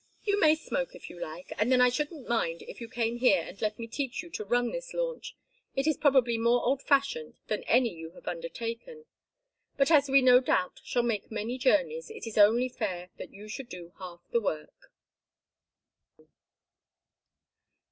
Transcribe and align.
You 0.23 0.39
may 0.39 0.55
smoke, 0.55 0.95
if 0.95 1.11
you 1.11 1.19
like, 1.19 1.53
and 1.59 1.71
then 1.71 1.79
I 1.79 1.89
shouldn't 1.89 2.27
mind 2.27 2.63
if 2.63 2.81
you 2.81 2.89
came 2.89 3.17
here 3.17 3.43
and 3.45 3.61
let 3.61 3.77
me 3.77 3.85
teach 3.85 4.23
you 4.23 4.31
to 4.31 4.43
run 4.43 4.71
this 4.71 4.95
launch 4.95 5.35
it 5.75 5.85
is 5.85 5.95
probably 5.95 6.39
more 6.39 6.65
old 6.65 6.81
fashioned 6.81 7.35
than 7.49 7.61
any 7.65 7.93
you 7.93 8.09
have 8.13 8.27
undertaken. 8.27 9.05
But 9.77 9.91
as 9.91 10.09
we 10.09 10.23
no 10.23 10.39
doubt 10.39 10.81
shall 10.83 11.03
make 11.03 11.29
many 11.31 11.59
journeys 11.59 12.09
it 12.09 12.25
is 12.25 12.39
only 12.39 12.67
fair 12.67 13.11
that 13.17 13.31
you 13.31 13.47
should 13.47 13.69
do 13.69 13.93
half 13.99 14.21
the 14.31 14.41
work." 14.41 14.91